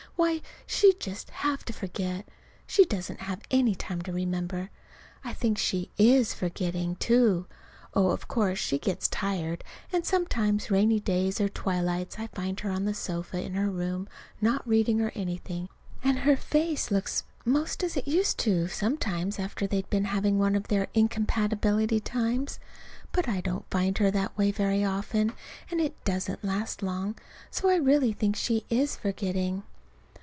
Why, 0.17 0.43
she'd 0.67 0.99
just 0.99 1.31
have 1.31 1.65
to 1.65 1.73
forget. 1.73 2.27
She 2.67 2.85
doesn't 2.85 3.21
have 3.21 3.41
any 3.49 3.73
time 3.73 4.03
to 4.03 4.13
remember. 4.13 4.69
I 5.23 5.33
think 5.33 5.57
she 5.57 5.89
is 5.97 6.31
forgetting, 6.31 6.97
too. 6.97 7.47
Oh, 7.95 8.11
of 8.11 8.27
course 8.27 8.59
she 8.59 8.77
gets 8.77 9.07
tired, 9.07 9.63
and 9.91 10.05
sometimes 10.05 10.69
rainy 10.69 10.99
days 10.99 11.41
or 11.41 11.49
twilights 11.49 12.19
I 12.19 12.27
find 12.27 12.59
her 12.59 12.69
on 12.69 12.85
the 12.85 12.93
sofa 12.93 13.41
in 13.43 13.55
her 13.55 13.71
room 13.71 14.07
not 14.39 14.67
reading 14.67 15.01
or 15.01 15.11
anything, 15.15 15.69
and 16.03 16.19
her 16.19 16.37
face 16.37 16.91
looks 16.91 17.23
'most 17.43 17.83
as 17.83 17.97
it 17.97 18.07
used 18.07 18.37
to 18.39 18.67
sometimes 18.67 19.39
after 19.39 19.65
they'd 19.65 19.89
been 19.89 20.05
having 20.05 20.37
one 20.37 20.53
of 20.55 20.67
their 20.67 20.87
incompatibility 20.93 21.99
times. 21.99 22.59
But 23.11 23.27
I 23.27 23.41
don't 23.41 23.67
find 23.71 23.97
her 23.97 24.11
that 24.11 24.37
way 24.37 24.51
very 24.51 24.83
often, 24.85 25.33
and 25.71 25.81
it 25.81 26.03
doesn't 26.05 26.43
last 26.43 26.83
long. 26.83 27.17
So 27.49 27.69
I 27.71 27.75
really 27.77 28.13
think 28.13 28.35
she 28.35 28.65
is 28.69 28.95
forgetting. 28.95 29.63